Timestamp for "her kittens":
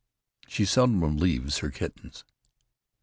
1.59-2.23